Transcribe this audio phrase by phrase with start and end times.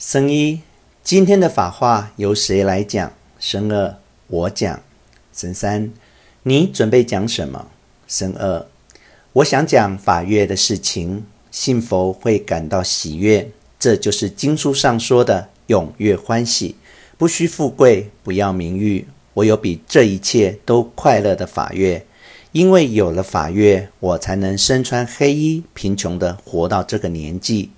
[0.00, 0.60] 僧一，
[1.02, 3.12] 今天的法话由谁来讲？
[3.40, 3.96] 僧二，
[4.28, 4.80] 我讲。
[5.32, 5.90] 僧三，
[6.44, 7.66] 你准备讲什么？
[8.06, 8.64] 僧二，
[9.32, 11.26] 我想讲法月的事情。
[11.50, 16.76] 信佛会感到喜悦，这就是经书上说的踊跃欢喜，
[17.16, 19.08] 不需富贵，不要名誉。
[19.34, 22.06] 我有比这一切都快乐的法月，
[22.52, 27.70] 因为有了法月，我才能身穿黑衣，贫穷的活到这个年纪。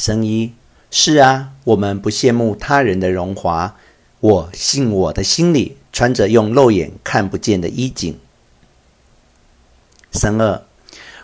[0.00, 0.54] 生一，
[0.90, 3.76] 是啊，我们不羡慕他人的荣华，
[4.20, 8.18] 我信我的心里穿着用肉眼看不见的衣锦。
[10.12, 10.62] 生二，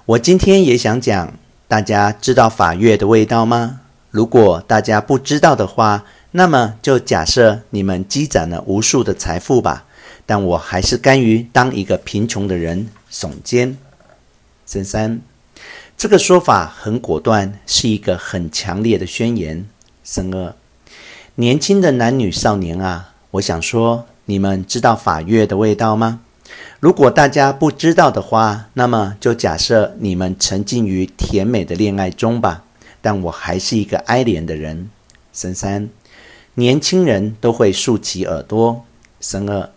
[0.04, 1.32] 我今天也想讲，
[1.66, 3.80] 大家知道法月的味道吗？
[4.10, 9.86] 如果大家不知道的话，那么就假设你们积攒了无数的财富吧，
[10.26, 12.88] 但我还是甘于当一个贫穷的人。
[13.10, 13.78] 耸肩。
[14.66, 15.22] 僧三。
[15.96, 19.66] 这个说法很果断，是一个很强烈的宣言。
[20.04, 20.54] 僧二，
[21.36, 26.20] 年轻的男女少年啊，我想说，你们知道法月的味道吗？
[26.80, 32.64] 如果大家不知道的话，那么就假设你们沉浸于甜美的恋爱中吧。
[33.00, 34.90] 但我还是一个哀怜的人。
[35.32, 35.88] 僧三，
[36.56, 38.84] 年轻人都会竖起耳朵。
[39.18, 39.70] 僧二，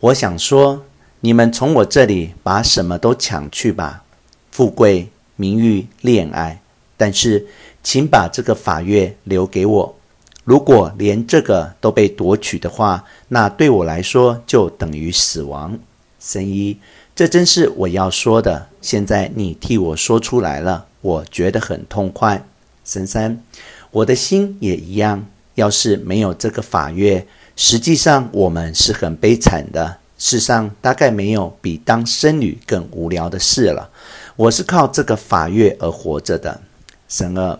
[0.00, 0.86] 我想说，
[1.20, 4.04] 你们从我这里把什么都抢去吧，
[4.50, 5.11] 富贵。
[5.42, 6.60] 名誉、恋爱，
[6.96, 7.44] 但是
[7.82, 9.96] 请把这个法悦留给我。
[10.44, 15.76] 如果连这个都被夺取的话，那对我来说就等于死亡。
[16.20, 16.76] 神一，
[17.16, 18.68] 这真是我要说的。
[18.80, 22.46] 现在你替我说出来了，我觉得很痛快。
[22.84, 23.42] 神三，
[23.90, 25.26] 我的心也一样。
[25.56, 27.26] 要是没有这个法悦，
[27.56, 29.98] 实际上我们是很悲惨的。
[30.16, 33.90] 世上大概没有比当僧侣更无聊的事了。
[34.36, 36.60] 我是靠这个法悦而活着的。
[37.06, 37.58] 神二，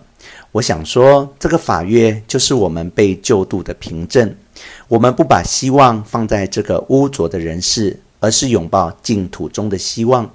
[0.52, 4.34] 我想说，这个法悦就是我们被救度的凭证。
[4.88, 10.30] 我们不把希望放在这个污浊的人世，而是拥抱净土中的希望。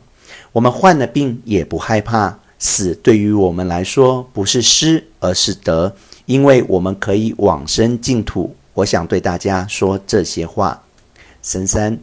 [0.52, 5.96] 我们患了病也不害怕，死对于我们来说不是失，而是得，
[6.28, 8.56] 因为我们可以往生净土。
[8.76, 10.84] 我想对大家说这些话。
[11.42, 11.98] 神三。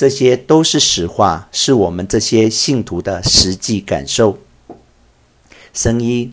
[0.00, 4.38] 这些都是实话，是我们这些信徒的实际感受。
[5.74, 6.32] 僧一，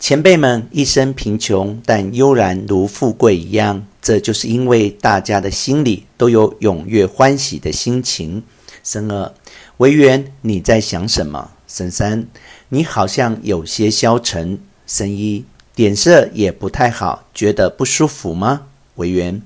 [0.00, 8.42] 前辈们一生贫穷，但悠然如富贵一样，这就是因为大家的心里都有踊跃欢喜的心情。
[8.82, 9.32] 僧二，
[9.76, 11.52] 惟缘你在想什么？
[11.68, 12.26] 僧三，
[12.70, 14.58] 你好像有些消沉。
[14.88, 15.44] 僧一，
[15.76, 18.62] 脸色也不太好，觉得不舒服吗？
[18.96, 19.40] 惟缘。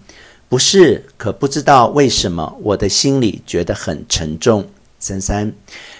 [0.49, 4.67] 不是，可不知道为什么我的心里觉得很沉重。
[4.99, 5.53] 三三，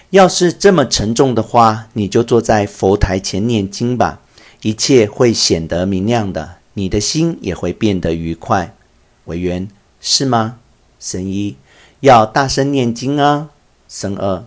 [0.09, 4.21] 要是这么沉重的话，你就坐在佛台前念经吧，
[4.63, 8.75] 一切会显得明亮的，你的心也会变得愉快。
[9.25, 9.69] 委员，
[10.01, 10.57] 是吗？
[10.99, 11.55] 神一，
[11.99, 13.49] 要大声念经啊。
[13.87, 14.43] 僧二，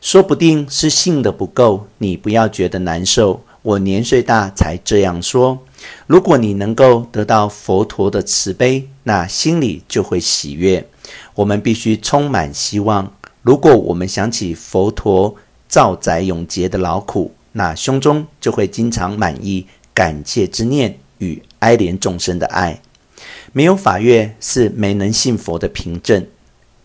[0.00, 3.42] 说不定是信的不够，你不要觉得难受。
[3.62, 5.58] 我年岁大才这样说。
[6.06, 10.86] 如果你能够得到佛陀的慈悲，那心里就会喜悦。
[11.34, 13.12] 我们必须充满希望。
[13.42, 15.34] 如果我们想起佛陀
[15.68, 22.80] 造宅永劫的劳苦，那胸中就会经常满溢感谢之念与哀怜众生的爱。
[23.52, 26.26] 没有法乐是没能信佛的凭证。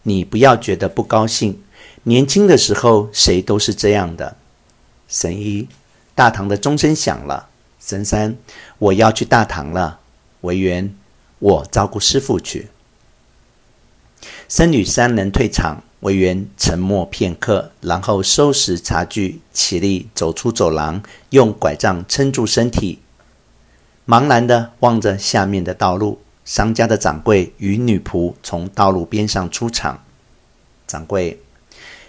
[0.03, 1.61] 你不要觉得不高兴。
[2.03, 4.37] 年轻的时候谁都是这样的。
[5.07, 5.67] 神医，
[6.15, 7.49] 大堂的钟声响了。
[7.87, 8.35] 僧三，
[8.79, 10.01] 我要去大堂了。
[10.41, 10.93] 惟缘，
[11.39, 12.67] 我照顾师父去。
[14.49, 22.99] 僧侣三人退场，惟缘沉默片刻，然后收拾茶具，起立走出走廊，用拐杖撑住身体，
[24.05, 26.19] 茫然地望着下面的道路。
[26.43, 30.03] 商家的掌柜与女仆从道路边上出场。
[30.85, 31.39] 掌柜，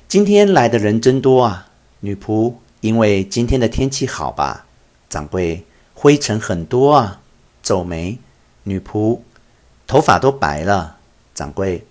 [0.09, 1.69] 今天来的人真多啊。
[2.01, 4.67] 女仆，因为今天的天气好吧。
[5.09, 5.65] 掌柜。
[6.01, 7.21] 灰尘很多啊，
[7.61, 8.21] 皱眉。
[8.63, 9.19] 女仆
[9.85, 10.99] 头发都白了。
[11.35, 11.85] 掌柜，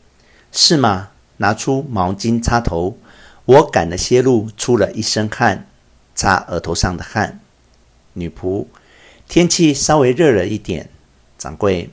[0.49, 1.09] 是吗？
[1.35, 2.97] 拿出毛巾擦头。
[3.43, 5.67] 我赶了些路，出了一身汗，
[6.15, 7.41] 擦额头上的汗。
[8.13, 8.67] 女仆，
[9.27, 10.89] 天气稍微热了一点。
[11.37, 11.89] 掌柜，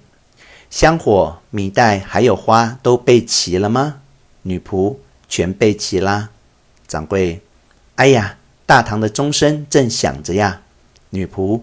[0.70, 4.02] 香火、米袋还有花都备齐了吗？
[4.43, 6.31] 女仆，全备齐啦。
[6.87, 7.43] 掌柜，
[7.96, 8.37] 哎呀，
[8.67, 10.60] 大堂的钟声正响着呀。
[11.10, 11.60] 女仆。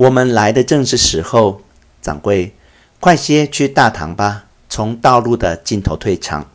[0.00, 1.60] 我们来的正是时候，
[2.00, 2.54] 掌柜，
[3.00, 4.46] 快些去大堂吧。
[4.66, 6.50] 从道路的尽头退场。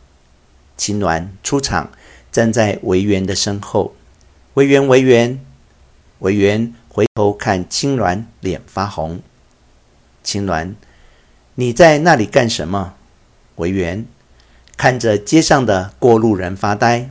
[0.76, 1.92] 青鸾出场，
[2.32, 3.94] 站在维园的身后。
[4.54, 5.40] 维园，维园，
[6.18, 9.20] 维园回头看青鸾，脸发红。
[10.24, 10.74] 青鸾，
[11.54, 12.94] 你在那里干什么？
[13.54, 14.04] 维园，
[14.76, 17.10] 看着街上的过路人发呆。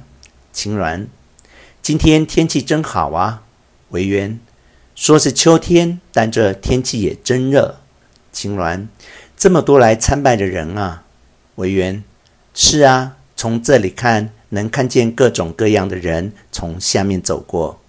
[0.51, 1.07] 青鸾，
[1.81, 3.43] 今天天气真好啊。
[3.91, 4.37] 维园，
[4.95, 7.79] 说是秋天，但这天气也真热。
[8.31, 8.87] 青鸾，
[9.35, 11.03] 这么多来参拜的人啊。
[11.55, 12.03] 委员，
[12.53, 17.79] 是啊，从这里看，能看见各种各样的人从下面走过。